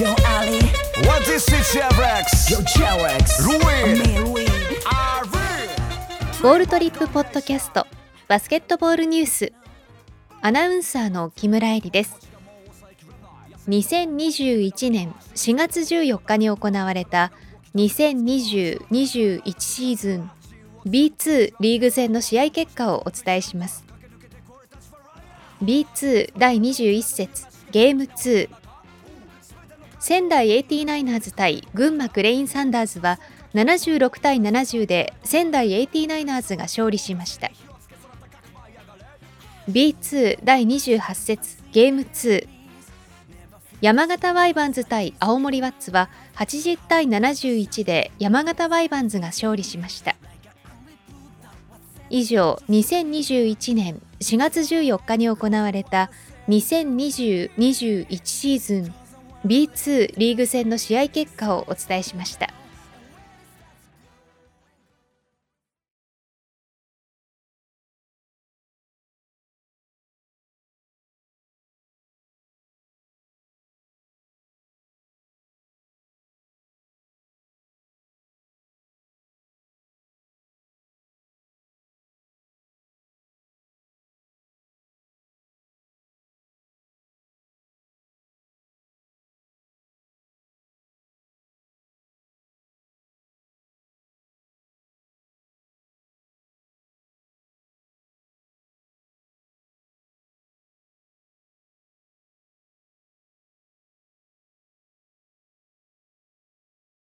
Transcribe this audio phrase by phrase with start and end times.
[0.00, 0.60] Yo Ali.
[1.06, 2.48] What is it, Chevrex?
[2.48, 4.00] Yo Cherex Ruin.
[6.42, 7.86] ボールトリップポッドキャスト。
[8.26, 9.52] バスケットボールニュース。
[10.40, 12.16] アナウンサーの木村恵里です。
[13.68, 17.30] 2021年4月14日に行われた
[17.74, 20.30] 2020-21シーズン
[20.86, 23.84] B2 リーグ戦の試合結果をお伝えします。
[25.62, 28.59] B2 第21節ゲーム2
[30.00, 33.20] 仙台 89ers 対群馬クレインサンダーズは
[33.54, 37.50] 76対70で仙台 89ers が勝利しました。
[39.68, 42.48] B2 第28節ゲーム2
[43.80, 50.16] 山形ワイバンズ対青森ワッツは80対71で山形ワイバンズが勝利しました。
[52.08, 56.10] 以上2021年4月14日に行われた
[56.48, 58.94] 2020-21シーズン
[59.44, 62.52] B2 リーグ戦の試合結果をお伝えしました。